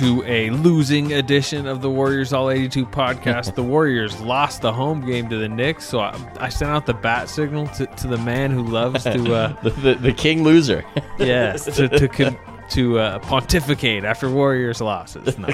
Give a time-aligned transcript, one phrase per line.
[0.00, 3.54] To a losing edition of the Warriors All 82 podcast.
[3.54, 6.94] the Warriors lost the home game to the Knicks, so I, I sent out the
[6.94, 10.86] bat signal to, to the man who loves to, uh, the, the, the king loser.
[11.18, 12.38] yes, to to,
[12.70, 15.36] to uh, pontificate after Warriors losses.
[15.36, 15.48] No.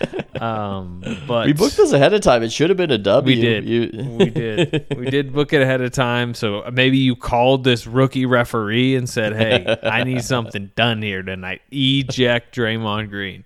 [0.40, 2.42] um, but we booked this ahead of time.
[2.42, 3.36] It should have been a W.
[3.36, 3.64] We did.
[3.64, 4.86] You- we did.
[4.96, 6.34] We did book it ahead of time.
[6.34, 11.22] So maybe you called this rookie referee and said, "Hey, I need something done here
[11.22, 11.62] tonight.
[11.70, 13.44] Eject Draymond Green."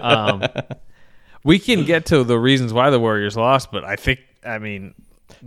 [0.00, 0.44] Um,
[1.44, 4.94] we can get to the reasons why the Warriors lost, but I think, I mean,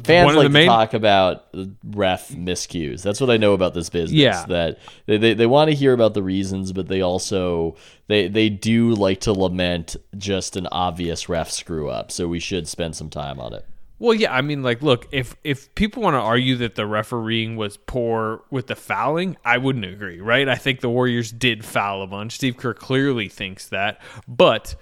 [0.03, 1.45] Fans one like main to talk about
[1.83, 3.01] ref miscues.
[3.01, 4.19] That's what I know about this business.
[4.19, 4.45] Yeah.
[4.47, 8.49] that they, they, they want to hear about the reasons, but they also they they
[8.49, 12.11] do like to lament just an obvious ref screw up.
[12.11, 13.65] So we should spend some time on it.
[13.97, 17.55] Well, yeah, I mean, like, look, if if people want to argue that the refereeing
[17.55, 20.49] was poor with the fouling, I wouldn't agree, right?
[20.49, 22.33] I think the Warriors did foul a bunch.
[22.33, 24.75] Steve Kerr clearly thinks that, but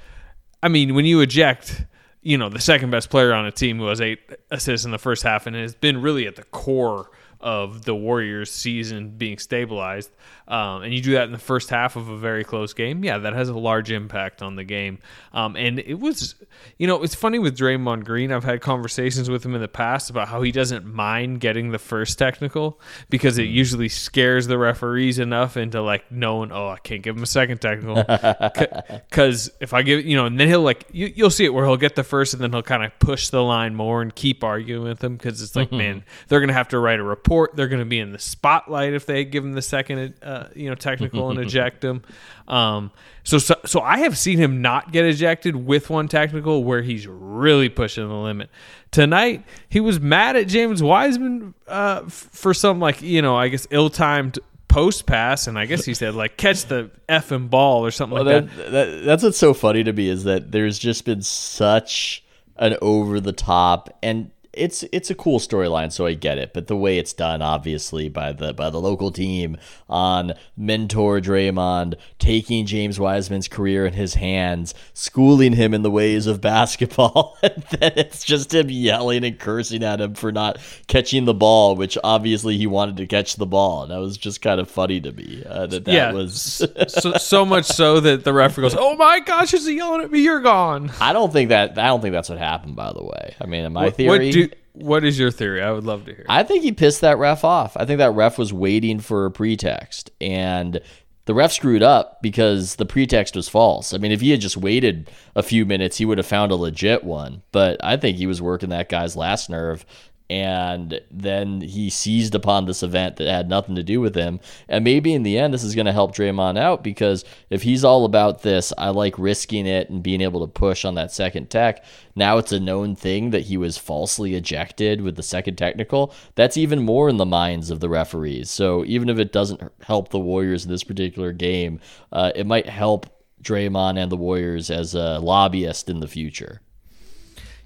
[0.64, 1.86] I mean, when you eject,
[2.24, 4.98] you know, the second best player on a team who has eight assists in the
[4.98, 7.12] first half and has been really at the core
[7.44, 10.10] of the Warriors' season being stabilized,
[10.48, 13.18] um, and you do that in the first half of a very close game, yeah,
[13.18, 15.00] that has a large impact on the game.
[15.34, 16.36] Um, and it was,
[16.78, 18.32] you know, it's funny with Draymond Green.
[18.32, 21.80] I've had conversations with him in the past about how he doesn't mind getting the
[21.80, 27.02] first technical because it usually scares the referees enough into like knowing, oh, I can't
[27.02, 28.04] give him a second technical
[29.10, 31.66] because if I give, you know, and then he'll like you, you'll see it where
[31.66, 34.44] he'll get the first and then he'll kind of push the line more and keep
[34.44, 37.33] arguing with them because it's like, man, they're gonna have to write a report.
[37.54, 40.76] They're gonna be in the spotlight if they give him the second, uh, you know,
[40.76, 42.02] technical and eject him.
[42.48, 42.92] Um,
[43.24, 47.08] so, so so I have seen him not get ejected with one technical where he's
[47.08, 48.50] really pushing the limit.
[48.92, 53.68] Tonight he was mad at James Wiseman uh, for some like you know I guess
[53.72, 58.16] ill-timed post pass, and I guess he said like catch the effing ball or something
[58.16, 58.72] Well, like that, that.
[58.72, 62.24] that that's what's so funny to me is that there's just been such
[62.58, 66.54] an over the top and it's it's a cool storyline, so I get it.
[66.54, 69.58] But the way it's done, obviously, by the by the local team
[69.90, 76.28] on mentor Draymond taking James Wiseman's career in his hands, schooling him in the ways
[76.28, 81.26] of basketball, and then it's just him yelling and cursing at him for not catching
[81.26, 83.84] the ball, which obviously he wanted to catch the ball.
[83.84, 85.44] And that was just kind of funny to me.
[85.48, 86.64] Uh, that that yeah, was.
[86.88, 90.12] so, so much so that the referee goes, "Oh my gosh, is he yelling at
[90.12, 90.22] me?
[90.22, 92.76] You're gone." I don't think that I don't think that's what happened.
[92.76, 94.43] By the way, I mean, in my What- theory, What, do,
[94.74, 95.62] what is your theory?
[95.62, 96.26] I would love to hear.
[96.28, 97.78] I think he pissed that ref off.
[97.78, 100.82] I think that ref was waiting for a pretext, and
[101.26, 103.94] the ref screwed up because the pretext was false.
[103.94, 106.56] I mean, if he had just waited a few minutes, he would have found a
[106.56, 107.44] legit one.
[107.52, 109.86] But I think he was working that guy's last nerve.
[110.34, 114.40] And then he seized upon this event that had nothing to do with him.
[114.68, 117.84] And maybe in the end, this is going to help Draymond out because if he's
[117.84, 121.52] all about this, I like risking it and being able to push on that second
[121.52, 121.86] tech.
[122.16, 126.12] Now it's a known thing that he was falsely ejected with the second technical.
[126.34, 128.50] That's even more in the minds of the referees.
[128.50, 131.80] So even if it doesn't help the Warriors in this particular game,
[132.12, 133.06] uh, it might help
[133.44, 136.62] Draymond and the Warriors as a lobbyist in the future.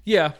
[0.04, 0.32] Yeah,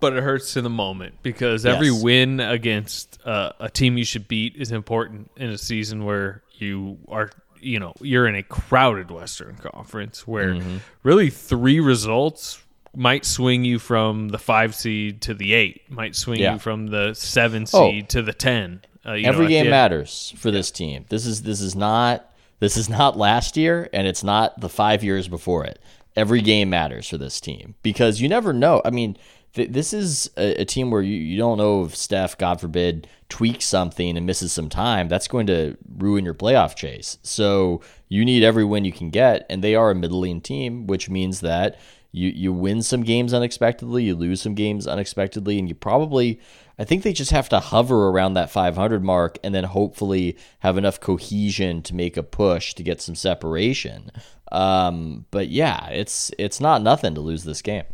[0.00, 2.02] but it hurts in the moment because every Yes.
[2.02, 6.98] win against uh, a team you should beat is important in a season where you
[7.08, 7.30] are,
[7.60, 10.76] you know, you're in a crowded Western Conference where Mm-hmm.
[11.02, 12.62] really three results
[12.94, 16.54] might swing you from the five seed to the eight, might swing Yeah.
[16.54, 18.80] you from the seven seed to the ten.
[19.04, 21.04] Uh, you know, Every at game matters for this team.
[21.10, 25.04] This is this is not this is not last year and it's not the 5
[25.04, 25.78] years before it.
[26.16, 28.80] Every game matters for this team because you never know.
[28.82, 29.18] I mean,
[29.56, 33.08] th- this is a, a team where you, you don't know if Steph, God forbid,
[33.28, 35.08] tweaks something and misses some time.
[35.08, 37.18] That's going to ruin your playoff chase.
[37.22, 41.10] So you need every win you can get, and they are a middling team, which
[41.10, 41.78] means that
[42.12, 46.40] you you win some games unexpectedly, you lose some games unexpectedly, and you probably
[46.78, 50.76] I think they just have to hover around that 500 mark and then hopefully have
[50.76, 54.10] enough cohesion to make a push to get some separation.
[54.52, 57.84] Um, but yeah, it's it's not nothing to lose this game.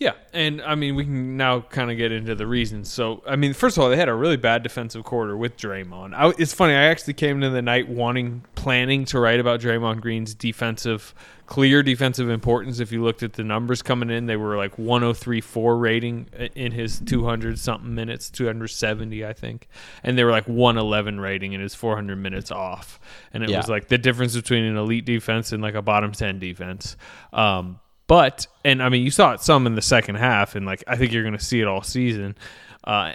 [0.00, 2.88] Yeah, and I mean we can now kind of get into the reasons.
[2.88, 6.14] So I mean, first of all, they had a really bad defensive quarter with Draymond.
[6.14, 6.72] I, it's funny.
[6.74, 11.14] I actually came into the night wanting, planning to write about Draymond Green's defensive,
[11.46, 12.78] clear defensive importance.
[12.78, 17.00] If you looked at the numbers coming in, they were like 103.4 rating in his
[17.00, 19.66] 200 something minutes, 270 I think,
[20.04, 23.00] and they were like 111 rating in his 400 minutes off.
[23.32, 23.56] And it Yeah.
[23.56, 26.96] was like the difference between an elite defense and like a bottom 10 defense.
[27.32, 30.82] Um, but and I mean, you saw it some in the second half, and like
[30.88, 32.34] I think you're going to see it all season.
[32.82, 33.12] Uh,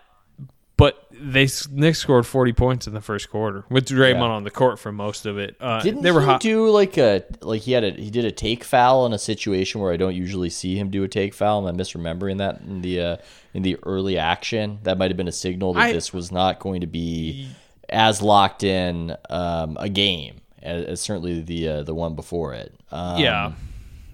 [0.76, 4.22] but they Knicks scored 40 points in the first quarter with Draymond Yeah.
[4.24, 5.56] on the court for most of it.
[5.60, 6.42] Uh, Didn't they were he hot.
[6.42, 9.82] do like a like he had a he did a take foul in a situation
[9.82, 11.68] where I don't usually see him do a take foul?
[11.68, 13.18] Am I misremembering that in the uh,
[13.54, 14.80] in the early action?
[14.84, 17.50] That might have been a signal that I- this was not going to be
[17.90, 22.74] as locked in um, a game as, as certainly the uh, the one before it.
[22.92, 23.52] Um, yeah.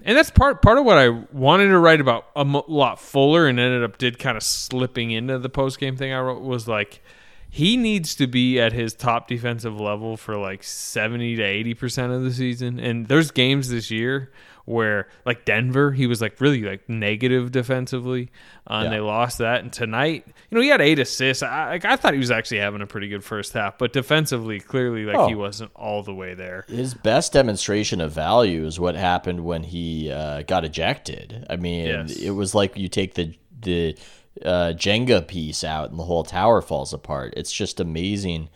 [0.04, 3.60] And that's part part of what I wanted to write about a lot fuller, and
[3.60, 7.02] ended up did kind of slipping into the post game thing I wrote was like
[7.50, 12.14] he needs to be at his top defensive level for like seventy to eighty percent
[12.14, 12.80] of the season.
[12.80, 14.32] And there's games this year
[14.70, 18.30] where like Denver, he was like really like negative defensively,
[18.70, 18.90] uh, and Yeah.
[18.92, 19.62] they lost that.
[19.64, 21.42] And tonight, you know, he had eight assists.
[21.42, 24.60] I, like I thought he was actually having a pretty good first half, but defensively,
[24.60, 25.28] clearly, like Oh.
[25.28, 26.66] he wasn't all the way there.
[26.70, 31.48] His best demonstration of value is what happened when he uh, got ejected.
[31.50, 32.16] I mean, Yes.
[32.18, 33.98] it was like you take the the
[34.46, 37.34] uh, Jenga piece out and the whole tower falls apart.
[37.36, 38.50] It's just amazing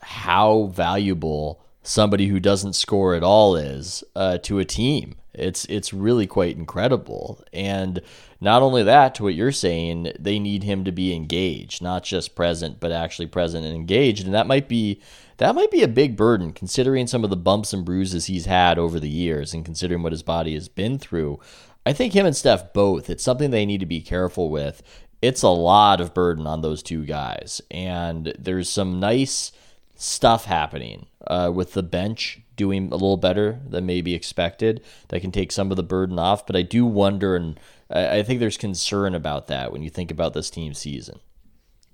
[0.00, 5.14] how valuable somebody who doesn't score at all is uh, to a team.
[5.38, 7.44] It's it's really quite incredible.
[7.52, 8.00] And
[8.40, 12.34] not only that, to what you're saying, they need him to be engaged, not just
[12.34, 14.24] present, but actually present and engaged.
[14.24, 15.00] And that might be
[15.38, 18.78] that might be a big burden considering some of the bumps and bruises he's had
[18.78, 21.40] over the years and considering what his body has been through.
[21.86, 24.82] I think him and Steph both, it's something they need to be careful with.
[25.22, 27.62] It's a lot of burden on those two guys.
[27.70, 29.52] And there's some nice
[29.94, 35.32] stuff happening uh, with the bench doing a little better than maybe expected that can
[35.32, 36.46] take some of the burden off.
[36.46, 37.58] But I do wonder, and
[37.88, 41.20] I I think there's concern about that when you think about this team season.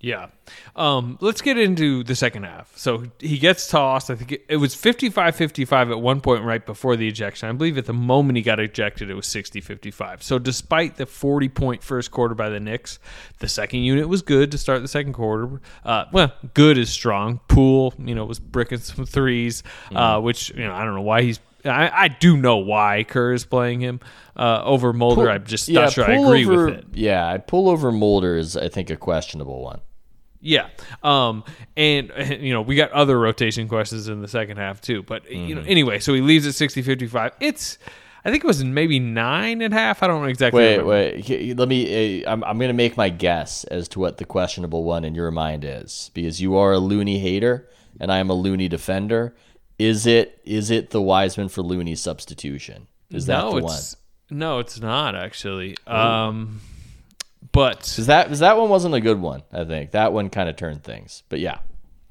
[0.04, 0.26] Yeah.
[0.76, 2.76] Um, let's get into the second half.
[2.76, 4.10] So he gets tossed.
[4.10, 7.48] I think it, it was 55 55 at one point right before the ejection.
[7.48, 10.22] I believe at the moment he got ejected, it was 60 55.
[10.22, 12.98] So despite the 40 point first quarter by the Knicks,
[13.38, 15.62] the second unit was good to start the second quarter.
[15.86, 17.40] Uh, well, good is strong.
[17.48, 19.62] Poole, you know, was bricking some threes,
[19.94, 21.40] uh, which, you know, I don't know why he's.
[21.64, 24.00] I, I do know why Kerr is playing him
[24.36, 25.30] uh, over Mulder.
[25.30, 26.84] I'm just not sure I pull agree over, with it.
[26.92, 29.80] Yeah, I Poole over Mulder is I think a questionable one.
[30.46, 30.68] Yeah.
[31.02, 31.42] Um
[31.76, 35.02] and you know, we got other rotation questions in the second half too.
[35.02, 35.54] But you Mm-hmm.
[35.56, 37.32] know, anyway, so he leaves at 60-55.
[37.40, 37.78] It's
[38.26, 40.02] I think it was maybe nine and a half.
[40.02, 40.58] I don't know exactly.
[40.62, 40.90] Wait, remember.
[40.90, 41.58] wait.
[41.58, 42.24] Let me.
[42.24, 45.14] Uh, I'm, I'm going to make my guess as to what the questionable one in
[45.14, 47.68] your mind is, because you are a Looney hater
[48.00, 49.36] and I am a Looney defender.
[49.78, 50.40] Is it?
[50.44, 52.86] Is it the Wiseman for Looney substitution?
[53.10, 53.74] Is that no, the one?
[53.74, 53.96] it's
[54.30, 55.76] no, it's not actually.
[55.86, 56.62] Um
[57.52, 59.42] but Because that, because that one wasn't a good one.
[59.52, 61.22] I think that one kind of turned things.
[61.28, 61.58] But yeah,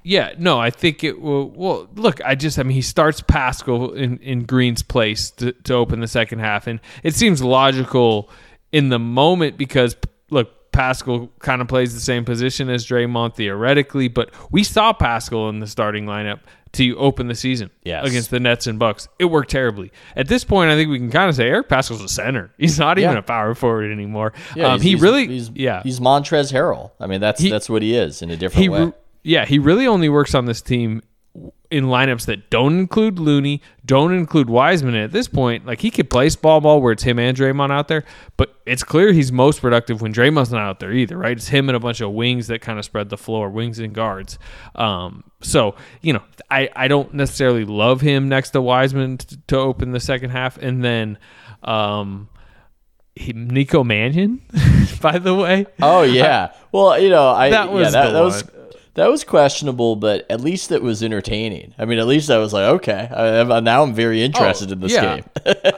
[0.03, 1.49] Yeah, no, I think it will.
[1.49, 5.73] Well, look, I just, I mean, he starts Paschall in, in Green's place to, to
[5.73, 8.29] open the second half, and it seems logical
[8.71, 9.95] in the moment because,
[10.29, 15.49] look, Paschall kind of plays the same position as Draymond theoretically, but we saw Paschall
[15.49, 16.39] in the starting lineup
[16.73, 18.07] to open the season Yes.
[18.07, 19.07] against the Nets and Bucks.
[19.19, 19.91] It worked terribly.
[20.15, 22.51] At this point, I think we can kind of say Eric Paschall's a center.
[22.57, 23.19] He's not even Yeah.
[23.19, 24.33] a power forward anymore.
[24.55, 24.65] yeah.
[24.65, 26.91] um, he's- he he's- really, he's, yeah, he's Montrezl Harrell.
[26.99, 28.91] I mean, that's He- that's what he is in a different he way.
[29.23, 31.01] yeah he really only works on this team
[31.71, 34.93] in lineups that don't include Looney, don't include Wiseman.
[34.93, 37.87] At this point, like he could play small ball where it's him and Draymond out
[37.87, 38.03] there,
[38.37, 41.35] but it's clear he's most productive when Draymond's not out there either, right?
[41.35, 43.91] It's him and a bunch of wings that kind of spread the floor, wings and
[43.91, 44.37] guards.
[44.75, 46.21] Um, so you know,
[46.51, 50.57] I I don't necessarily love him next to Wiseman t- to open the second half,
[50.57, 51.17] and then.
[51.63, 52.29] Um,
[53.15, 54.41] Nico Mannion,
[55.01, 55.67] by the way.
[55.81, 56.53] Oh yeah.
[56.71, 58.43] Well, you know, I That was yeah, that, that was.
[58.95, 61.73] That was questionable, but at least it was entertaining.
[61.79, 64.71] I mean, at least I was like, okay, I, I'm- now I'm very oh, interested
[64.71, 65.15] in this Oh, yeah.
[65.15, 65.25] game.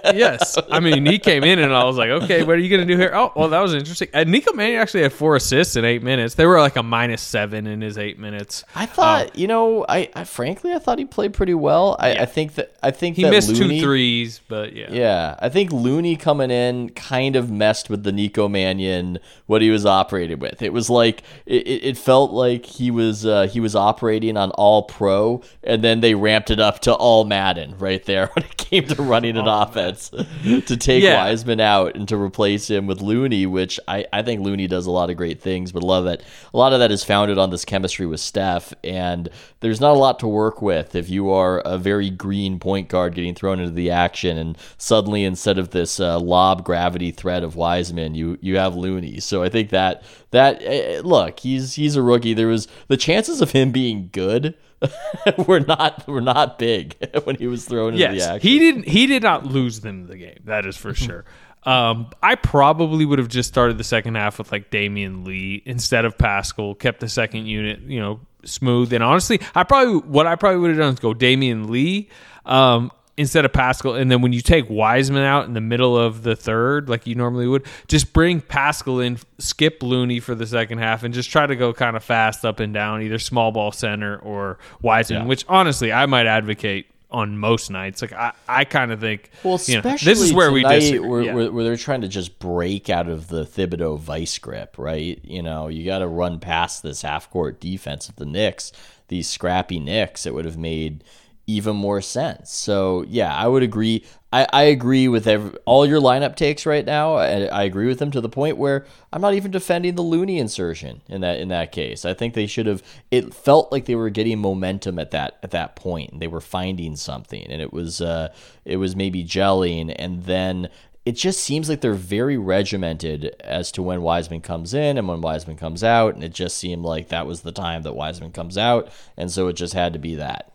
[0.17, 0.57] yes.
[0.69, 2.93] I mean, he came in and I was like, okay, what are you going to
[2.93, 3.11] do here?
[3.13, 4.09] Oh, well, that was interesting.
[4.13, 6.35] And Nico Mannion actually had four assists in eight minutes.
[6.35, 8.65] They were like a minus seven in his eight minutes.
[8.75, 11.95] I thought, uh, you know, I, I frankly I thought he played pretty well.
[11.99, 14.87] I, I think that I think He missed Looney, two threes, but yeah.
[14.91, 19.69] Yeah, I think Looney coming in kind of messed with the Nico Mannion what he
[19.69, 20.61] was operated with.
[20.61, 24.83] It was like it it felt like he was uh, he was operating on all
[24.83, 28.87] pro, and then they ramped it up to all Madden right there when it came
[28.87, 30.09] to running an offense
[30.43, 31.17] to take Yeah.
[31.25, 34.91] Wiseman out and to replace him with Looney, which I, I think Looney does a
[34.91, 37.37] lot of great things, but a lot of that a lot of that is founded
[37.37, 41.29] on this chemistry with Steph, and there's not a lot to work with if you
[41.29, 45.71] are a very green point guard getting thrown into the action, and suddenly instead of
[45.71, 49.19] this uh, lob gravity threat of Wiseman, you you have Looney.
[49.19, 52.33] So I think that that eh, look, he's he's a rookie.
[52.33, 54.55] There was the chances of him being good.
[55.47, 58.47] were not were not big when he was thrown into the Yes, action.
[58.49, 58.87] he didn't.
[58.87, 60.39] He did not lose them the game.
[60.45, 61.25] That is for sure.
[61.63, 66.05] Um, I probably would have just started the second half with like Damion Lee instead
[66.05, 66.77] of Paschall.
[66.77, 68.93] Kept the second unit, you know, smooth.
[68.93, 72.09] And honestly, I probably what I probably would have done is go Damion Lee
[72.45, 73.99] um, instead of Paschall.
[73.99, 77.15] And then when you take Wiseman out in the middle of the third, like you
[77.15, 81.47] normally would, just bring Paschall in, skip Looney for the second half, and just try
[81.47, 85.27] to go kind of fast up and down, either small ball center or Wiseman.
[85.27, 88.01] Which honestly, I might advocate on most nights.
[88.01, 90.79] Like I, I kind of think, Well, you know, especially this is where we tonight,
[90.79, 91.07] disagree.
[91.07, 91.33] Where, Yeah.
[91.35, 95.17] where, where they're trying to just break out of the Thibodeau vice grip, right?
[95.23, 98.73] You know, you got to run past this half court defense of the Knicks,
[99.07, 100.25] these scrappy Knicks.
[100.25, 101.05] It would have made
[101.47, 102.51] even more sense.
[102.51, 104.03] So yeah, I would agree.
[104.33, 107.15] I, I agree with every, all your lineup takes right now.
[107.15, 110.39] I, I agree with them to the point where I'm not even defending the Looney
[110.39, 112.03] insertion in that in that case.
[112.03, 112.83] I think they should have.
[113.11, 116.41] It felt like they were getting momentum at that at that point, and they were
[116.41, 118.33] finding something, and it was uh,
[118.65, 120.69] it was maybe gelling, and then
[121.05, 125.21] it just seems like they're very regimented as to when Wiseman comes in and when
[125.21, 128.57] Wiseman comes out, and it just seemed like that was the time that Wiseman comes
[128.57, 130.51] out, and so it just had to be that.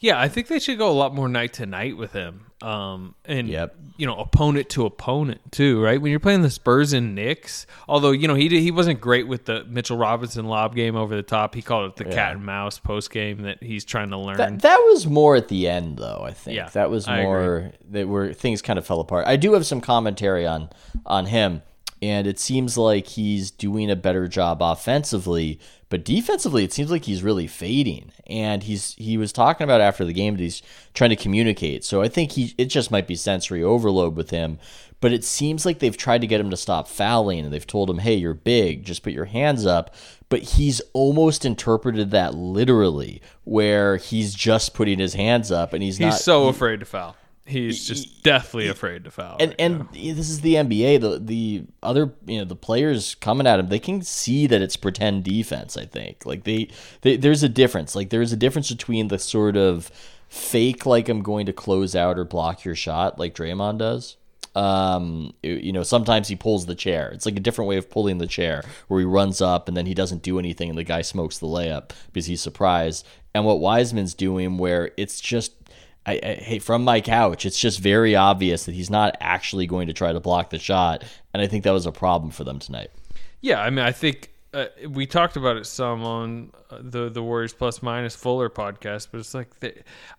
[0.00, 2.46] Yeah, I think they should go a lot more night to night with him.
[2.62, 3.74] Um, and Yep.
[3.98, 6.00] you know, opponent to opponent too, right?
[6.00, 9.28] When you're playing the Spurs and Knicks, although you know he did, he wasn't great
[9.28, 11.54] with the Mitchell Robinson lob game over the top.
[11.54, 14.36] He called it the cat and mouse post game that he's trying to learn.
[14.36, 16.22] That, that was more at the end, though.
[16.26, 19.26] I think Yeah, that was more that where things kind of fell apart.
[19.26, 20.68] I do have some commentary on
[21.06, 21.62] on him,
[22.02, 27.04] and it seems like he's doing a better job offensively, but defensively, it seems like
[27.04, 28.12] he's really fading.
[28.26, 30.62] And he's he was talking about after the game that he's
[30.94, 31.84] trying to communicate.
[31.84, 34.58] So I think he it just might be sensory overload with him.
[35.00, 37.88] But it seems like they've tried to get him to stop fouling, and they've told
[37.88, 39.94] him, "Hey, you're big, just put your hands up."
[40.28, 45.96] But he's almost interpreted that literally, where he's just putting his hands up, and he's,
[45.96, 46.20] he's not.
[46.20, 47.16] so afraid to foul.
[47.50, 49.36] He's just deathly afraid to foul.
[49.40, 49.86] and right and now.
[49.92, 51.00] this is the NBA.
[51.00, 54.76] The the other you know the players coming at him, they can see that it's
[54.76, 55.76] pretend defense.
[55.76, 56.68] I think like they,
[57.02, 57.94] they there's a difference.
[57.94, 59.90] Like there's a difference between the sort of
[60.28, 64.16] fake like I'm going to close out or block your shot like Draymond does.
[64.54, 67.10] Um, you know, sometimes he pulls the chair.
[67.10, 69.86] It's like a different way of pulling the chair where he runs up and then
[69.86, 73.06] he doesn't do anything and the guy smokes the layup because he's surprised.
[73.34, 75.59] And what Wiseman's doing where it's just
[76.06, 79.86] I, I, hey, from my couch, it's just very obvious that he's not actually going
[79.88, 82.58] to try to block the shot, and I think that was a problem for them
[82.58, 82.90] tonight.
[83.40, 87.22] Yeah, I mean, I think uh, we talked about it some on uh, the the
[87.22, 89.74] Warriors plus minus Fuller podcast, but it's like the,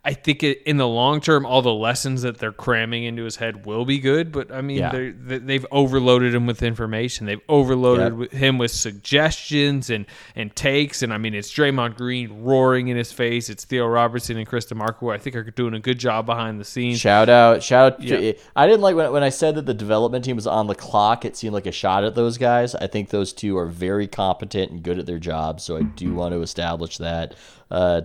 [0.06, 3.36] I think it, in the long term, all the lessons that they're cramming into his
[3.36, 4.32] head will be good.
[4.32, 4.92] But I mean, Yeah.
[4.92, 7.26] they they've overloaded him with information.
[7.26, 8.14] They've overloaded Yep.
[8.18, 11.04] with him with suggestions and and takes.
[11.04, 13.50] And I mean, it's Draymond Green roaring in his face.
[13.50, 16.60] It's Theo Robertson and Chris DeMarco, who I think are doing a good job behind
[16.60, 17.00] the scenes.
[17.00, 18.02] Shout out, shout out!
[18.02, 18.32] Yeah.
[18.56, 21.26] I didn't like when, when I said that the development team was on the clock.
[21.26, 22.76] It seemed like a shot at those guys.
[22.76, 25.64] I think those two are very competent and good at their jobs.
[25.64, 27.34] So I do want to establish that.
[27.72, 28.02] Uh,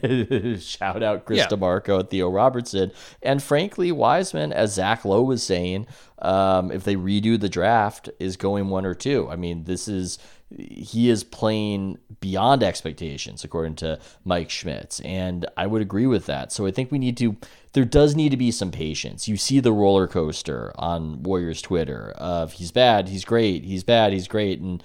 [0.60, 1.48] shout out Chris Yeah.
[1.48, 5.88] DeMarco and Theo Robertson, and frankly Wiseman, as Zach Lowe was saying,
[6.20, 9.28] um, if they redo the draft, is going one or two.
[9.28, 10.18] I mean, this is
[10.56, 16.52] he is playing beyond expectations according to Mike Schmitz and I would agree with that.
[16.52, 17.36] So I think we need to
[17.72, 19.26] there does need to be some patience.
[19.26, 24.12] You see the roller coaster on Warriors Twitter of he's bad, he's great, he's bad,
[24.12, 24.80] he's great and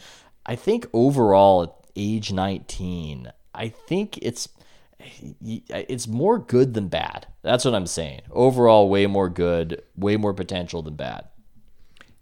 [0.45, 4.49] I think overall at age 19, I think it's
[5.41, 7.27] it's more good than bad.
[7.41, 8.21] That's what I'm saying.
[8.31, 11.27] Overall way more good, way more potential than bad.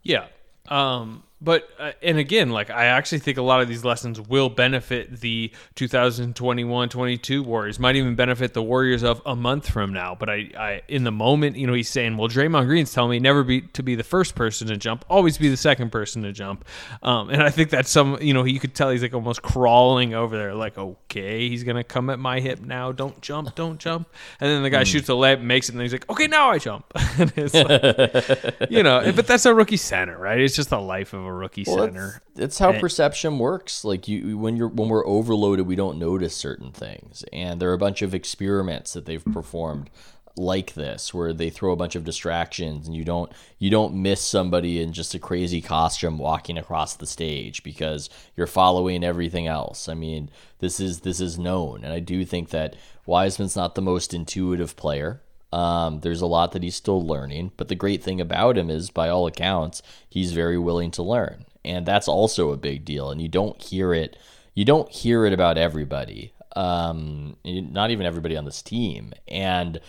[0.02, 0.28] Yeah.
[0.70, 4.50] Um, But uh, and again, like I actually think a lot of these lessons will
[4.50, 7.80] benefit the 2021-22 Warriors.
[7.80, 10.16] Might even benefit the Warriors of a month from now.
[10.16, 13.20] But I, I in the moment, you know, he's saying, "Well, Draymond Green's telling me
[13.20, 16.34] never be to be the first person to jump, always be the second person to
[16.34, 16.66] jump."
[17.04, 20.14] Um, and I think that's some, you know, you could tell he's like almost crawling
[20.14, 22.92] over there, like, "Okay, he's gonna come at my hip now.
[22.92, 24.10] Don't jump, don't jump."
[24.42, 26.50] And then the guy shoots a layup, makes it, and then he's like, "Okay, now
[26.50, 26.86] I jump."
[27.18, 30.40] and it's like, you know, but that's a rookie center, right?
[30.40, 32.22] It's just the life of a rookie Well, center.
[32.36, 33.86] That's, it's how And- perception works.
[33.86, 37.74] Like you, when you're when we're overloaded, we don't notice certain things, and there are
[37.74, 39.90] a bunch of experiments that they've performed
[40.36, 44.22] like this, where they throw a bunch of distractions, and you don't you don't miss
[44.22, 49.90] somebody in just a crazy costume walking across the stage because you're following everything else.
[49.90, 53.82] I mean, this is this is known, and I do think that Wiseman's not the
[53.82, 55.22] most intuitive player.
[55.52, 58.92] Um, there's a lot that he's still learning, but the great thing about him is,
[58.92, 63.10] by all accounts, he's very willing to learn, and that's also a big deal.
[63.10, 64.16] And you don't hear it,
[64.54, 69.14] you don't hear it about everybody, um, not even everybody on this team.
[69.28, 69.80] And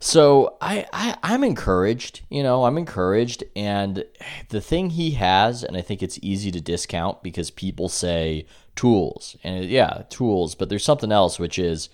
[0.00, 4.04] so I, I I'm encouraged, you know, I'm encouraged, and
[4.48, 9.36] the thing he has, and I think it's easy to discount because people say tools,
[9.44, 11.90] and yeah, tools, but there's something else which is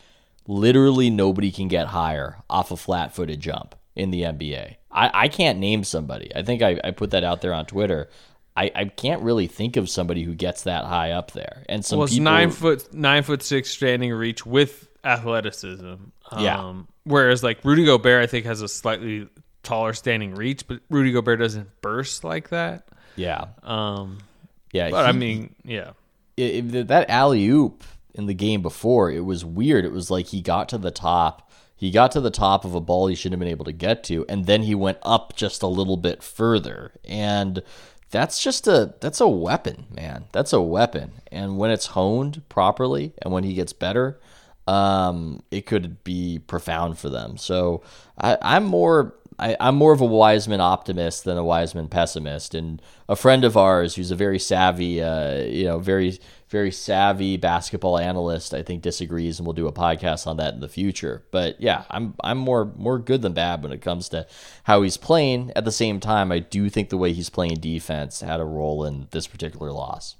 [0.50, 4.74] literally nobody can get higher off a flat footed jump in the NBA.
[4.90, 6.34] I, I can't name somebody.
[6.34, 8.08] I think I, I put that out there on Twitter.
[8.56, 11.62] I, I can't really think of somebody who gets that high up there.
[11.68, 15.84] And some well, it's people nine foot nine foot six standing reach with athleticism.
[16.32, 16.74] Um, Yeah.
[17.04, 19.28] Whereas like Rudy Gobert, I think has a slightly
[19.62, 22.88] taller standing reach, but Rudy Gobert doesn't burst like that.
[23.14, 23.44] Yeah.
[23.62, 24.18] Um,
[24.72, 24.90] Yeah.
[24.90, 25.92] but I mean, yeah.
[26.36, 29.84] it, it- that alley oop in the game before, it was weird.
[29.84, 31.50] It was like he got to the top.
[31.76, 34.04] He got to the top of a ball he shouldn't have been able to get
[34.04, 36.92] to, and then he went up just a little bit further.
[37.04, 37.62] And
[38.10, 40.26] that's just a that's a weapon, man.
[40.32, 41.12] That's a weapon.
[41.30, 44.20] And when it's honed properly and when he gets better,
[44.66, 47.36] um, it could be profound for them.
[47.36, 47.82] So
[48.18, 52.54] I, I'm more I, I'm more of a Wiseman optimist than a Wiseman pessimist.
[52.54, 56.18] And a friend of ours who's a very savvy, uh, you know, very
[56.50, 60.60] very savvy basketball analyst, I think disagrees, and we'll do a podcast on that in
[60.60, 61.24] the future.
[61.30, 64.26] But yeah, I'm I'm more more good than bad when it comes to
[64.64, 65.52] how he's playing.
[65.56, 68.84] At the same time, I do think the way he's playing defense had a role
[68.84, 70.16] in this particular loss.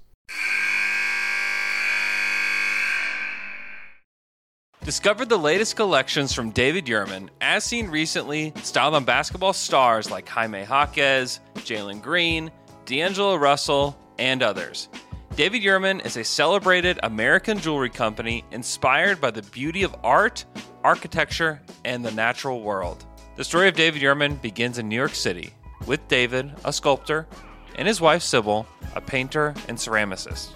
[4.82, 10.26] Discover the latest collections from David Yurman, as seen recently, styled on basketball stars like
[10.26, 12.50] Jaime Jaquez, Jalen Green,
[12.86, 14.88] D'Angelo Russell, and others.
[15.36, 20.46] David Yurman is a celebrated American jewelry company inspired by the beauty of art,
[20.82, 23.04] architecture, and the natural world.
[23.36, 25.52] The story of David Yurman begins in New York City,
[25.86, 27.26] with David, a sculptor,
[27.76, 30.54] and his wife Sybil, a painter and ceramicist.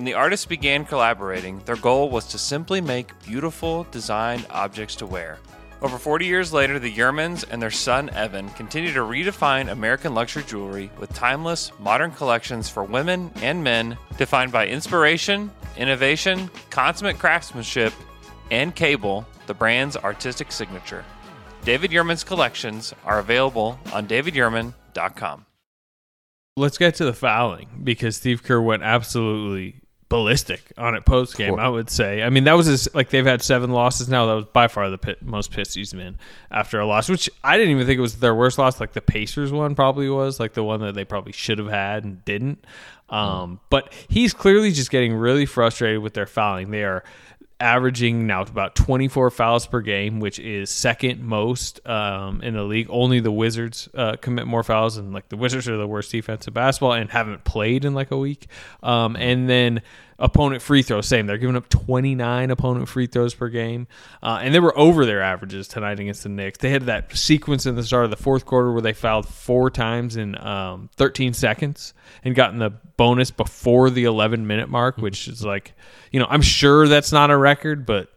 [0.00, 5.06] When the artists began collaborating, their goal was to simply make beautiful, designed objects to
[5.06, 5.38] wear.
[5.82, 10.42] Over 40 years later, the Yurmans and their son Evan continue to redefine American luxury
[10.44, 17.92] jewelry with timeless, modern collections for women and men defined by inspiration, innovation, consummate craftsmanship,
[18.50, 21.04] and cable, the brand's artistic signature.
[21.66, 25.44] David Yurman's collections are available on davidyurman.com.
[26.56, 29.79] Let's get to the fouling because Steve Kerr went absolutely
[30.10, 31.58] ballistic on it post game.
[31.58, 32.22] I would say.
[32.22, 34.26] I mean, that was his, like they've had seven losses now.
[34.26, 36.18] That was by far the pit, most pissed he's been
[36.50, 38.78] after a loss, which I didn't even think it was their worst loss.
[38.78, 42.04] Like the Pacers one probably was, like the one that they probably should have had
[42.04, 42.62] and didn't.
[43.08, 46.70] Um, But he's clearly just getting really frustrated with their fouling.
[46.70, 47.02] They are
[47.60, 52.88] averaging now about 24 fouls per game, which is second most um, in the league.
[52.90, 56.46] Only the Wizards uh, commit more fouls, and like the Wizards are the worst defense
[56.48, 58.46] basketball and haven't played in like a week.
[58.82, 59.82] Um, and then
[60.20, 61.26] opponent free throws, same.
[61.26, 63.88] They're giving up 29 opponent free throws per game,
[64.22, 66.58] uh, and they were over their averages tonight against the Knicks.
[66.58, 69.70] They had that sequence in the start of the fourth quarter where they fouled four
[69.70, 75.26] times in um, 13 seconds and gotten the bonus before the 11 minute mark, which
[75.26, 75.72] is like,
[76.12, 78.08] you know, I'm sure that's not a record, but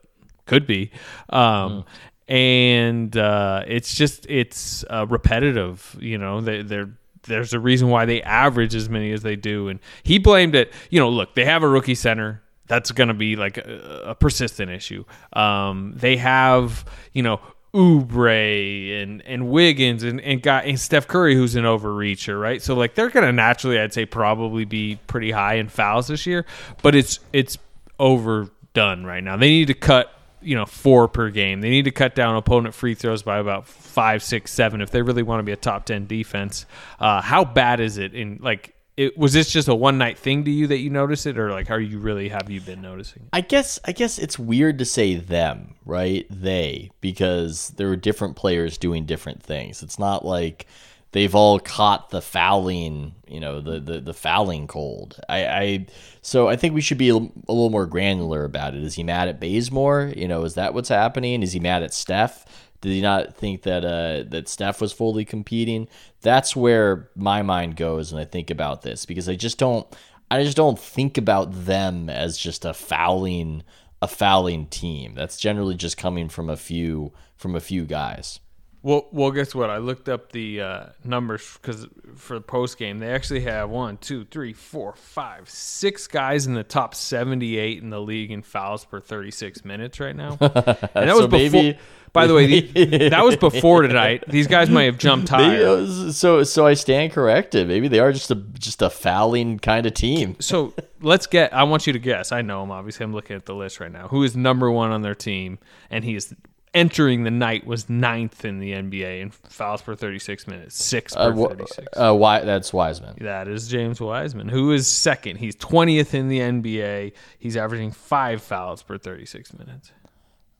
[0.45, 0.91] could be.
[1.29, 1.85] Um,
[2.27, 5.95] And uh, it's just it's uh, repetitive.
[5.99, 6.89] You know, they, they're
[7.23, 9.69] there's a reason why they average as many as they do.
[9.69, 10.71] And he blamed it.
[10.89, 12.41] You know, look, they have a rookie center.
[12.67, 15.03] That's going to be like a, a persistent issue.
[15.33, 17.41] Um, they have, you know,
[17.73, 22.61] Oubre and and Wiggins and and and Steph Curry who's an overreacher, right?
[22.61, 26.45] So like they're gonna naturally, I'd say, probably be pretty high in fouls this year,
[26.83, 27.57] but it's it's
[27.97, 29.37] overdone right now.
[29.37, 31.61] They need to cut you know four per game.
[31.61, 35.01] They need to cut down opponent free throws by about five, six, seven if they
[35.01, 36.65] really want to be a top ten defense.
[36.99, 38.75] Uh, how bad is it in like?
[38.95, 41.51] it was this just a one night thing to you that you noticed it, or
[41.51, 43.27] like are you really have you been noticing?
[43.33, 46.27] I guess I guess it's weird to say them, right?
[46.29, 49.81] They because there are different players doing different things.
[49.81, 50.67] It's not like
[51.13, 55.19] they've all caught the fouling, you know, the the, the fouling cold.
[55.29, 55.85] I, I
[56.21, 58.83] so I think we should be a, little more granular about it.
[58.83, 60.13] Is he mad at Bazemore?
[60.15, 61.41] You know, is that what's happening?
[61.41, 62.45] Is he mad at Steph?
[62.81, 65.87] Did he not think that uh, that Steph was fully competing?
[66.21, 69.87] That's where my mind goes when I think about this because I just don't
[70.29, 73.63] I just don't think about them as just a fouling
[74.01, 75.13] a fouling team.
[75.15, 78.41] That's generally just coming from a few from a few guys.
[78.83, 79.69] Well, well, guess what?
[79.69, 83.95] I looked up the uh, numbers because for the post game, they actually have one,
[83.97, 88.83] two, three, four, five, six guys in the top seventy-eight in the league in fouls
[88.83, 91.61] per thirty-six minutes right now, and that So was before.
[91.63, 91.77] maybe-
[92.11, 94.23] by the way, the, that was before tonight.
[94.27, 95.65] These guys might have jumped higher.
[95.65, 97.67] uh, so so I stand corrected.
[97.67, 100.35] Maybe they are just a just a fouling kind of team.
[100.39, 101.51] So let's get.
[101.55, 102.31] I want you to guess.
[102.31, 102.69] I know him.
[102.69, 104.09] Obviously, I'm looking at the list right now.
[104.09, 105.57] Who is number one on their team,
[105.89, 106.35] and he is
[106.73, 111.21] entering the night was ninth in the NBA in fouls per 36 minutes, six per
[111.21, 111.87] Uh, wh- 36.
[111.95, 112.39] uh, why?
[112.41, 113.15] That's Wiseman.
[113.21, 115.37] That is James Wiseman, who is second.
[115.37, 117.13] He's 20th in the NBA.
[117.37, 119.91] He's averaging five fouls per 36 minutes.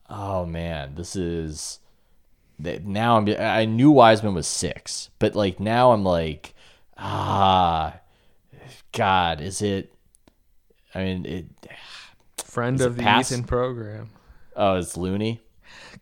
[0.10, 1.80] Oh man, this is
[2.60, 3.18] now.
[3.18, 3.28] I'm.
[3.40, 6.54] I knew Wiseman was six, but like now I'm like,
[6.98, 7.96] ah,
[8.92, 9.94] God, is it?
[10.94, 11.46] I mean, it.
[12.44, 13.32] Friend of it the pass?
[13.32, 14.10] Ethan program.
[14.56, 15.42] Oh, it's Looney.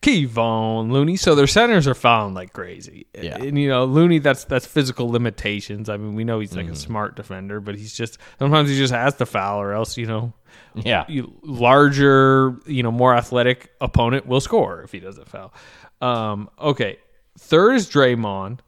[0.01, 1.15] Kevon Looney.
[1.15, 3.05] So their centers are fouling like crazy.
[3.13, 3.37] Yeah.
[3.37, 5.89] And you know, Looney that's that's physical limitations.
[5.89, 6.73] I mean, we know he's like Mm-hmm.
[6.73, 10.05] a smart defender, but he's just sometimes he just has to foul or else, you
[10.07, 10.33] know,
[10.75, 11.05] Yeah.
[11.07, 15.53] you, larger, you know, more athletic opponent will score if he doesn't foul.
[16.01, 16.97] Um, okay.
[17.37, 18.59] Third is Draymond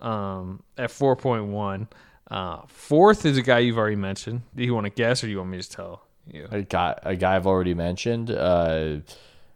[0.00, 1.86] um, at 4.1.
[2.30, 4.42] Uh, fourth is a guy you've already mentioned.
[4.54, 6.46] Do you want to guess or do you want me to tell you?
[6.50, 8.30] A guy, a guy I've already mentioned.
[8.30, 8.98] Uh,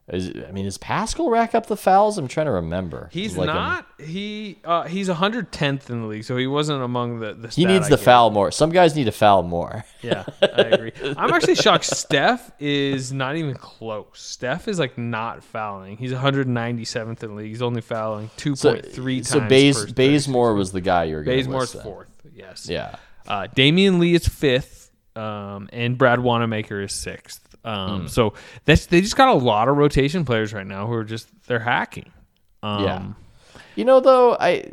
[0.09, 2.19] is, I mean, does Paschall rack up the fouls?
[2.19, 3.09] I'm trying to remember.
[3.12, 3.87] He's Like, not.
[4.05, 7.35] He uh, he's 110th in the league, so he wasn't among the.
[7.35, 8.05] the he needs I to gave.
[8.05, 8.51] foul more.
[8.51, 9.85] Some guys need to foul more.
[10.03, 10.93] Yeah, I agree.
[11.17, 11.85] I'm actually shocked.
[11.85, 14.07] Steph is not even close.
[14.15, 15.97] Steph is like not fouling.
[15.97, 17.49] He's 197th in the league.
[17.51, 19.29] He's only fouling 2.3 So, times.
[19.29, 19.93] so 36.
[19.93, 21.83] Bazemore was the guy you were going list then.
[21.85, 22.09] fourth.
[22.35, 22.69] Yes.
[22.69, 22.97] Yeah.
[23.29, 27.52] Uh, Damion Lee is fifth, um, and Brad Wanamaker is sixth.
[27.64, 31.05] Um, So that's they just got a lot of rotation players right now who are
[31.05, 32.11] just they're hacking.
[32.62, 33.03] Um, Yeah.
[33.75, 34.64] You know, though, I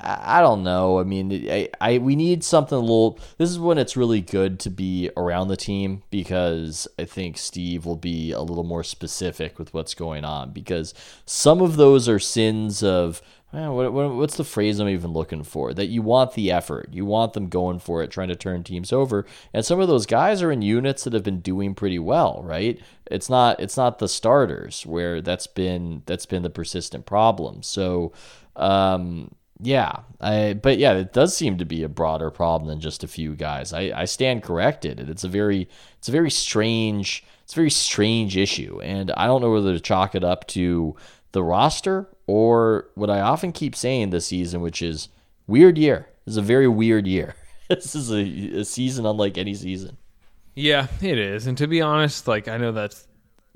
[0.00, 0.98] I I don't know.
[0.98, 3.18] I mean, I, I we need something a little.
[3.36, 7.84] This is when it's really good to be around the team because I think Steve
[7.84, 10.94] will be a little more specific with what's going on because
[11.26, 13.20] some of those are sins of.
[13.52, 15.72] What, what, what's the phrase I'm even looking for?
[15.72, 18.92] That you want the effort, you want them going for it, trying to turn teams
[18.92, 22.42] over, and some of those guys are in units that have been doing pretty well,
[22.44, 22.80] right?
[23.10, 27.62] It's not it's not the starters where that's been that's been the persistent problem.
[27.62, 28.12] So
[28.56, 29.30] um,
[29.60, 33.08] yeah, I, but yeah, it does seem to be a broader problem than just a
[33.08, 33.72] few guys.
[33.72, 35.00] I, I stand corrected.
[35.08, 39.40] It's a very, it's a very strange, it's a very strange issue, and I don't
[39.40, 40.94] know whether to chalk it up to
[41.32, 45.08] the roster or what I often keep saying this season, which is
[45.46, 46.08] weird year.
[46.24, 47.34] This is a very weird year.
[47.68, 49.96] this is a, a season unlike any season.
[50.54, 51.46] Yeah, it is.
[51.46, 53.06] And to be honest, like I know that's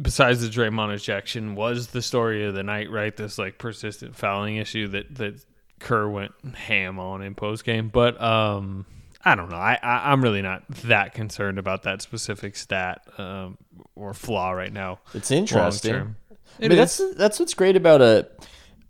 [0.01, 3.17] besides the Draymond ejection was the story of the night, right?
[3.17, 5.45] This like persistent fouling issue that that
[5.79, 7.89] Kerr went ham on in post game.
[7.89, 8.87] But um
[9.25, 9.57] I don't know.
[9.57, 13.59] I, I I'm really not that concerned about that specific stat um,
[13.95, 15.01] or flaw right now.
[15.13, 15.93] It's interesting.
[15.93, 16.17] long-term.
[16.63, 18.29] I mean, that's that's what's great about a,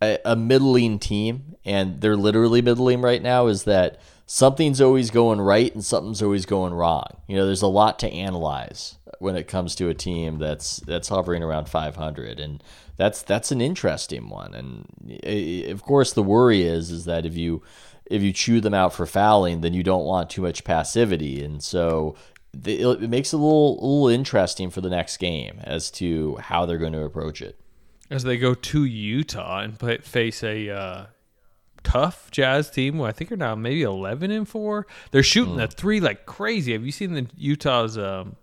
[0.03, 3.47] a a middling team, and they're literally middling right now.
[3.47, 7.05] Is that something's always going right and something's always going wrong.
[7.27, 11.09] You know, there's a lot to analyze when it comes to a team that's that's
[11.09, 12.63] hovering around 500, and
[12.97, 14.55] that's that's an interesting one.
[14.55, 17.63] And eh, of course, the worry is is that if you
[18.07, 21.63] if you chew them out for fouling, then you don't want too much passivity, and
[21.63, 22.15] so
[22.65, 26.67] it makes it a little a little interesting for the next game as to how
[26.67, 27.59] they're going to approach it.
[28.11, 31.07] As they go to Utah and play, face a uh,
[31.83, 32.97] tough Jazz team.
[32.97, 34.87] Who I think are now maybe eleven and four.
[35.11, 36.73] They're shooting the three like crazy.
[36.73, 38.37] Have you seen the Utah's um,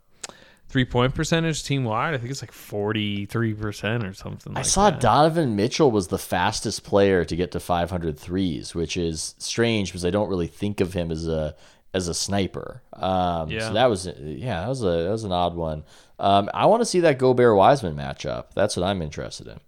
[0.70, 2.14] three point percentage team wide?
[2.14, 4.54] I think it's like forty three percent or something.
[4.54, 5.02] I like saw that.
[5.02, 10.06] Donovan Mitchell was the fastest player to get to 500 threes, which is strange because
[10.06, 11.56] I don't really think of him as a
[11.98, 12.82] as a sniper.
[12.94, 13.68] Um, Yeah.
[13.68, 15.84] So that was yeah, that was a that was an odd one.
[16.20, 18.46] Um, I want to see that Gobert Wiseman matchup.
[18.56, 19.60] That's what I'm interested in.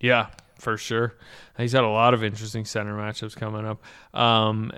[0.00, 1.14] Yeah, for sure.
[1.58, 3.82] He's got a lot of interesting center matchups coming up.
[4.18, 4.72] Um,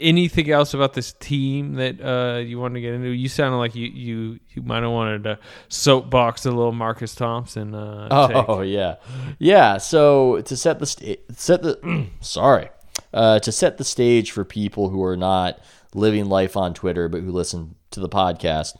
[0.00, 3.10] anything else about this team that uh, you want to get into?
[3.10, 5.38] You sounded like you you you might have wanted to
[5.68, 7.74] soapbox a little Marcus Thompson.
[7.74, 8.72] Uh, Oh take.
[8.72, 8.96] yeah,
[9.38, 9.76] yeah.
[9.78, 12.70] So to set the sta- set the sorry,
[13.14, 15.58] uh, to set the stage for people who are not
[15.94, 18.76] living life on Twitter but who listen to the podcast,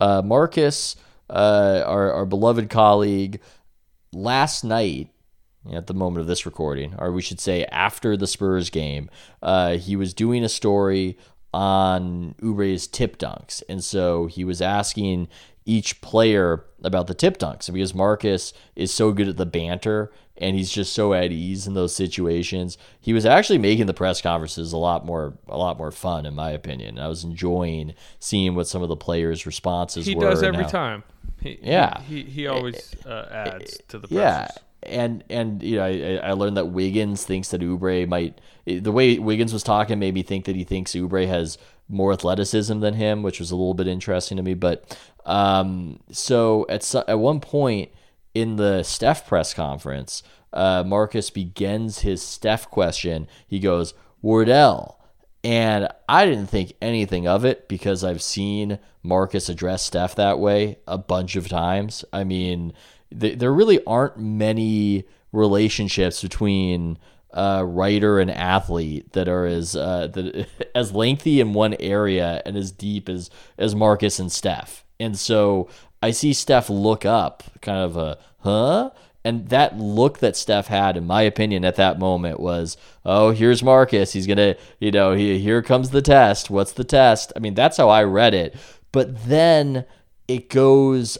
[0.00, 0.96] uh, Marcus,
[1.30, 3.40] uh, our our beloved colleague,
[4.12, 5.10] last night
[5.72, 9.08] at the moment of this recording, or we should say after the Spurs game,
[9.42, 11.16] uh, he was doing a story
[11.52, 13.62] on Oubre's tip dunks.
[13.68, 15.28] And so he was asking
[15.64, 17.68] each player about the tip dunks.
[17.68, 21.66] And because Marcus is so good at the banter and he's just so at ease
[21.66, 25.78] in those situations, he was actually making the press conferences a lot more a lot
[25.78, 26.98] more fun in my opinion.
[26.98, 30.24] I was enjoying seeing what some of the players' responses he were.
[30.24, 31.04] He does every how- time.
[31.40, 32.00] He, Yeah.
[32.02, 34.62] he he, he always uh, adds to the yeah pressers.
[34.82, 39.18] and and you know I, I learned that wiggins thinks that oubre might the way
[39.18, 43.22] wiggins was talking made me think that he thinks oubre has more athleticism than him
[43.22, 47.40] which was a little bit interesting to me but um so at so, at one
[47.40, 47.90] point
[48.34, 55.00] in the steph press conference uh marcus begins his steph question he goes wardell
[55.44, 60.78] and I didn't think anything of it because I've seen Marcus address Steph that way
[60.88, 62.02] a bunch of times.
[62.14, 62.72] I mean,
[63.16, 66.98] th- there really aren't many relationships between
[67.34, 72.56] uh, writer and athlete that are as uh, that as lengthy in one area and
[72.56, 74.86] as deep as as Marcus and Steph.
[74.98, 75.68] And so
[76.04, 78.90] I see Steph look up, kind of a huh,
[79.24, 83.62] and that look that Steph had, in my opinion, at that moment was, oh, here's
[83.62, 84.12] Marcus.
[84.12, 86.50] He's gonna, you know, he, here comes the test.
[86.50, 87.32] What's the test?
[87.34, 88.54] I mean, that's how I read it.
[88.92, 89.86] But then
[90.28, 91.16] it goes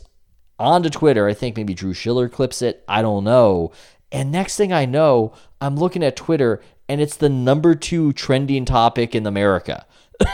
[0.58, 1.26] onto Twitter.
[1.26, 2.84] I think maybe Drew Shiller clips it.
[2.86, 3.72] I don't know.
[4.12, 8.66] And next thing I know, I'm looking at Twitter and it's the number two trending
[8.66, 9.86] topic in America.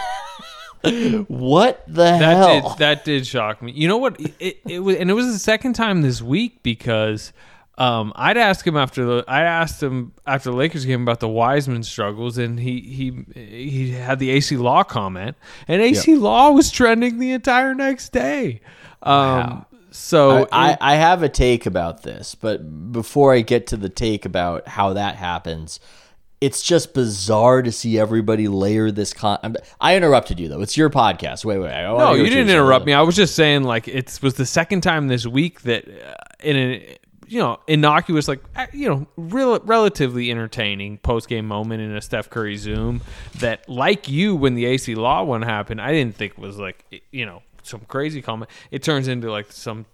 [1.29, 2.71] what the That hell?
[2.71, 3.73] did that did shock me.
[3.73, 4.17] You know what?
[4.39, 7.33] It, it was, and it was the second time this week because
[7.79, 11.29] um, I'd ask him after the I asked him after the Lakers game about the
[11.29, 15.37] Wiseman struggles, and he he he had the AC Law comment,
[15.69, 18.61] and AC Law was trending the entire next day.
[19.03, 23.77] Um, So I, I, I have a take about this, but before I get to
[23.77, 25.81] the take about how that happens,
[26.41, 29.39] it's just bizarre to see everybody layer this con.
[29.43, 30.63] I'm- I interrupted you though.
[30.63, 31.45] It's your podcast.
[31.45, 31.71] Wait, wait.
[31.71, 32.93] No, you didn't interrupt me.
[32.95, 36.57] I was just saying, like, it was the second time this week that, uh, in
[36.57, 36.97] a
[37.29, 42.01] you know innocuous, like uh, you know, real, relatively entertaining post game moment in a
[42.01, 43.03] Steph Curry Zoom
[43.39, 47.27] that, like you, when the AC Law one happened, I didn't think was like you
[47.27, 48.51] know some crazy comment.
[48.71, 49.85] It turns into like some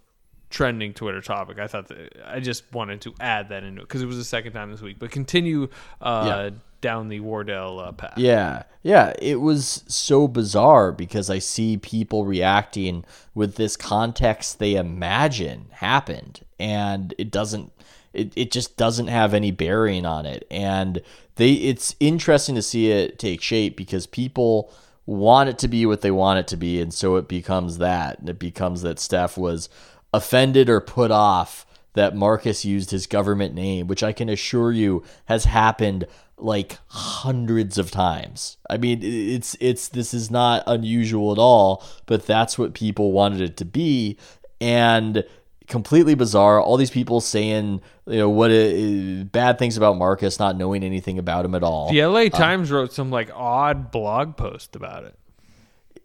[0.51, 1.59] trending Twitter topic.
[1.59, 4.25] I thought that I just wanted to add that into it because it was the
[4.25, 4.99] second time this week.
[4.99, 5.69] But continue
[6.01, 8.17] uh, down the Wardell uh, path.
[8.17, 9.13] Yeah, yeah.
[9.21, 13.05] It was so bizarre because I see people reacting
[13.35, 17.73] with this context they imagine happened, and it doesn't.
[18.13, 21.03] It, it just doesn't have any bearing on it, and
[21.37, 21.53] they.
[21.53, 24.73] It's interesting to see it take shape because people
[25.07, 28.19] want it to be what they want it to be, and so it becomes that.
[28.19, 29.69] And it becomes that Steph was
[30.13, 35.03] offended or put off that Marcus used his government name, which I can assure you
[35.27, 36.07] has happened
[36.39, 38.59] like hundreds of times.
[38.69, 43.41] I mean, it's it's this is not unusual at all, but that's what people wanted
[43.41, 44.19] it to be
[44.61, 45.25] and
[45.67, 46.61] completely bizarre.
[46.61, 51.19] All these people saying, you know, what uh, bad things about Marcus, not knowing anything
[51.19, 51.91] about him at all.
[51.91, 55.15] The LA Times wrote some like odd blog post about it.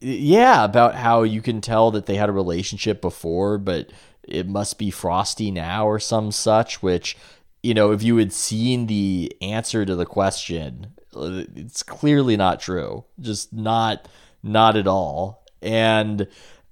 [0.02, 3.92] Yeah, about how you can tell that they had a relationship before, but
[4.24, 7.18] it must be frosty now or some such, which,
[7.64, 13.06] you know, if you had seen the answer to the question, it's clearly not true.
[13.20, 14.08] Just not
[14.44, 15.46] not at all.
[15.62, 16.28] And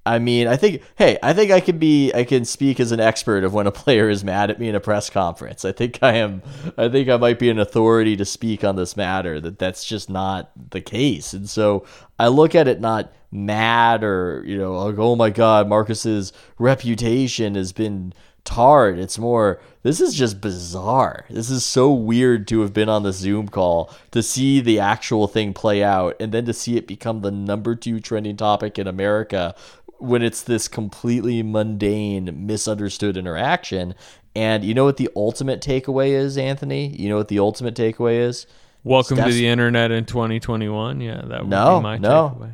[0.10, 3.00] I mean, I think hey, I think I can be I can speak as an
[3.00, 5.64] expert of when a player is mad at me in a press conference.
[5.64, 6.42] I think I am
[6.80, 10.10] I think I might be an authority to speak on this matter that that's just
[10.10, 11.34] not the case.
[11.34, 11.86] And so
[12.18, 17.54] I look at it not mad or, you know, like oh my god, Marcus's reputation
[17.54, 18.12] has been
[18.44, 18.98] tarred.
[18.98, 21.26] It's more this is just bizarre.
[21.30, 25.28] This is so weird to have been on the Zoom call to see the actual
[25.28, 28.88] thing play out and then to see it become the number 2 trending topic in
[28.88, 29.56] America
[30.00, 33.96] when it's this completely mundane, misunderstood interaction.
[34.36, 36.88] And you know what the ultimate takeaway is, Anthony?
[36.96, 38.48] You know what the ultimate takeaway is?
[38.84, 41.02] Welcome to the internet in 2021.
[41.02, 42.38] Yeah, that would No, be my no.
[42.40, 42.54] takeaway.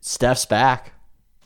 [0.00, 0.92] Steph's back.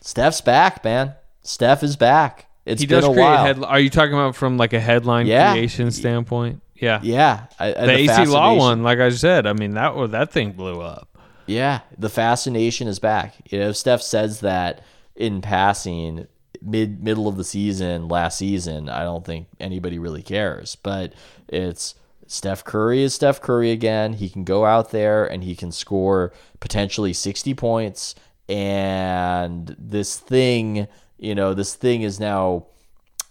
[0.01, 1.13] Steph's back, man.
[1.43, 2.47] Steph is back.
[2.65, 3.65] It's He been does a create while.
[3.65, 5.53] Are you talking about from like a headline Yeah.
[5.53, 6.61] creation standpoint?
[6.75, 6.99] Yeah.
[7.03, 10.51] yeah, I- and The AC Law one, like I said, I mean that that thing
[10.53, 11.07] blew up.
[11.45, 13.35] Yeah, the fascination is back.
[13.51, 14.81] You know, Steph says that
[15.15, 16.27] in passing
[16.61, 20.75] mid middle of the season last season, I don't think anybody really cares.
[20.75, 21.13] But
[21.47, 21.95] it's
[22.27, 24.13] Steph Curry is Steph Curry again.
[24.13, 28.15] He can go out there and he can score potentially 60 points
[28.51, 32.65] and this thing, you know, this thing is now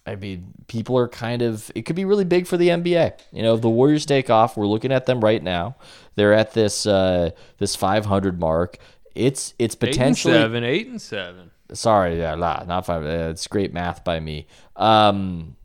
[0.06, 3.20] I mean, people are kind of it could be really big for the NBA.
[3.32, 5.76] You know, if the Warriors take off, we're looking at them right now.
[6.14, 8.78] They're at this uh this 500 mark.
[9.14, 11.49] It's it's potentially eight and seven, eight and seven.
[11.72, 13.04] Sorry, yeah, nah, not five.
[13.04, 14.46] uh, It's great math by me.
[14.76, 15.56] Um,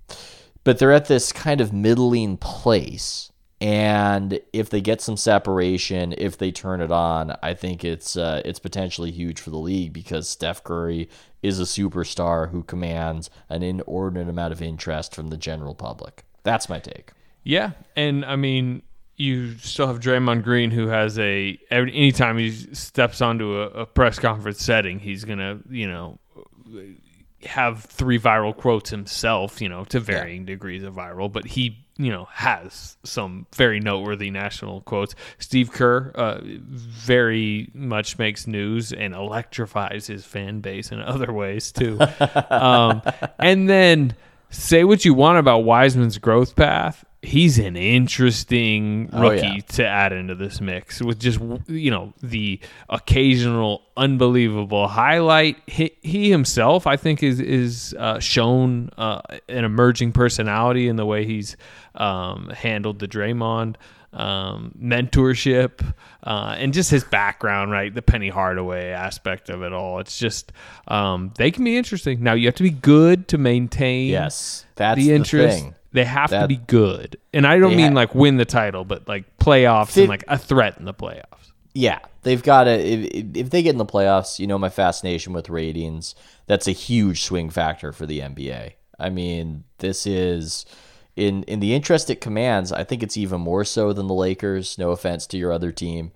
[0.63, 6.38] but they're at this kind of middling place, and if they get some separation, if
[6.38, 10.28] they turn it on, I think it's uh, it's potentially huge for the league because
[10.28, 11.10] Steph Curry
[11.44, 16.26] is a superstar who commands an inordinate amount of interest from the general public.
[16.44, 17.12] That's my take.
[17.44, 18.82] Yeah, and I mean,
[19.17, 24.19] you still have Draymond Green, who has a anytime he steps onto a, a press
[24.19, 26.19] conference setting, he's gonna you know
[27.43, 32.12] have three viral quotes himself, you know, to varying degrees of viral, but he you
[32.12, 35.15] know has some very noteworthy national quotes.
[35.39, 41.71] Steve Kerr uh, very much makes news and electrifies his fan base in other ways
[41.71, 41.97] too.
[42.49, 43.01] um,
[43.39, 44.15] and then
[44.49, 47.06] say what you want about Wiseman's growth path.
[47.25, 49.61] He's an interesting Oh, rookie yeah.
[49.73, 52.59] to add into this mix with just you know the
[52.89, 55.57] occasional unbelievable highlight.
[55.67, 61.05] He, he himself, I think, is is uh, shown uh, an emerging personality in the
[61.05, 61.57] way he's
[61.95, 63.75] um, handled the Draymond
[64.13, 67.93] um, mentorship uh, and just his background, right?
[67.93, 69.99] The Penny Hardaway aspect of it all.
[69.99, 70.51] It's just
[70.88, 72.23] um, they can be interesting.
[72.23, 75.59] Now you have to be good to maintain Yes, that's the the interest.
[75.59, 75.75] thing.
[75.95, 79.08] They have to be good, and I don't mean ha- like win the title, but
[79.08, 81.51] like playoffs and like a threat in the playoffs.
[81.73, 82.71] Yeah, they've got to.
[82.71, 86.15] If, if they get in the playoffs, you know my fascination with ratings.
[86.47, 88.73] That's a huge swing factor for the NBA.
[88.99, 90.65] I mean, this is
[91.15, 92.71] in in the interest it commands.
[92.71, 94.77] I think it's even more so than the Lakers.
[94.77, 96.12] No offense to your other team.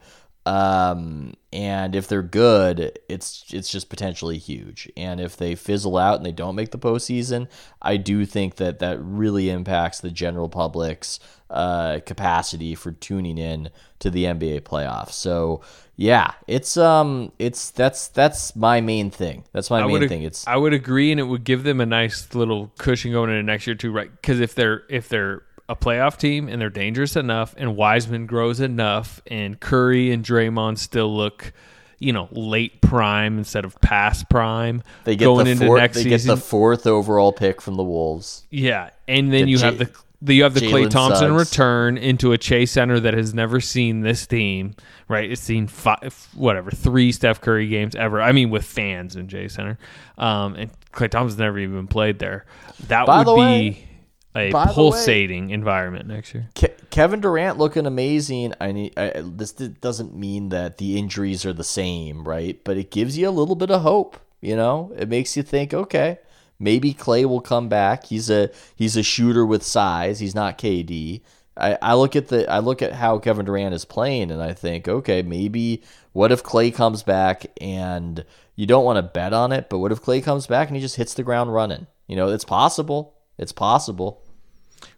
[0.45, 4.91] Um, and if they're good, it's it's just potentially huge.
[4.95, 7.47] And if they fizzle out and they don't make the postseason,
[7.81, 13.69] I do think that that really impacts the general public's uh, capacity for tuning in
[13.99, 15.13] to the NBA playoffs.
[15.13, 15.61] So
[15.95, 19.43] yeah, it's um, it's that's that's my main thing.
[19.51, 20.23] That's my I main thing.
[20.23, 23.43] It's I would agree, and it would give them a nice little cushion going into
[23.43, 24.09] next year too, right?
[24.09, 28.59] Because if they're if they're a playoff team and they're dangerous enough, and Wiseman grows
[28.59, 31.53] enough, and Curry and Draymond still look,
[31.99, 35.97] you know, late prime instead of past prime, they get going the into fourth, next
[35.97, 36.27] they season.
[36.29, 38.43] get the fourth overall pick from the Wolves.
[38.49, 39.89] Yeah, and then The you J- have the
[40.21, 41.51] the you have the Klay Thompson Suggs.
[41.51, 44.75] return into a Chase Center that has never seen this team.
[45.07, 48.21] Right, it's seen five, whatever, three Steph Curry games ever.
[48.21, 49.77] I mean, with fans in Chase Center,
[50.17, 52.45] um, and Klay Thompson's never even played there.
[52.89, 53.85] That By would the be way-
[54.35, 56.49] a by the way- pulsating environment next year.
[56.55, 58.53] Ke- Kevin Durant looking amazing.
[58.59, 62.59] I need I, this doesn't mean that the injuries are the same, right?
[62.63, 64.17] But it gives you a little bit of hope.
[64.41, 66.19] You know, it makes you think, okay,
[66.59, 68.05] maybe Klay will come back.
[68.05, 70.19] He's a he's a shooter with size.
[70.19, 71.21] He's not KD.
[71.57, 74.53] I, I look at the I look at how Kevin Durant is playing, and I
[74.53, 78.23] think, okay, maybe what if Klay comes back and
[78.55, 80.81] you don't want to bet on it, but what if Klay comes back and he
[80.81, 81.87] just hits the ground running?
[82.07, 83.13] You know, it's possible.
[83.39, 84.21] It's possible.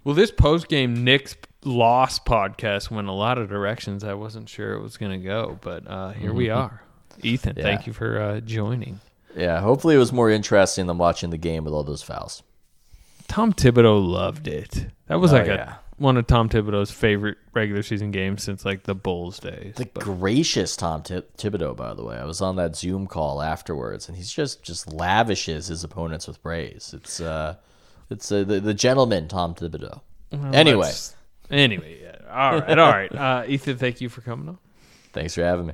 [0.04, 4.04] Well, this post game Knicks loss podcast went a lot of directions.
[4.04, 6.82] I wasn't sure it was going to go, but uh, here we are.
[7.22, 7.64] Ethan, Yeah.
[7.64, 9.00] thank you for uh, joining.
[9.38, 12.44] Yeah, hopefully it was more interesting than watching the game with all those fouls.
[13.28, 14.88] Tom Thibodeau loved it.
[15.08, 15.76] That was Oh, like yeah.
[15.76, 19.76] a, one of Tom Thibodeau's favorite regular season games since like the Bulls days.
[19.78, 22.18] The gracious Tom Thi- Thibodeau, by the way.
[22.18, 26.42] I was on that Zoom call afterwards, and he's just just lavishes his opponents with
[26.42, 26.94] praise.
[26.98, 27.56] It's uh,
[28.12, 30.02] it's uh, the the gentleman Tom Thibodeau.
[30.54, 30.92] anyway,
[31.50, 32.16] anyway, yeah.
[32.30, 33.16] all right, all right.
[33.16, 34.58] Uh, Ethan, thank you for coming on.
[35.14, 35.74] thanks for having me.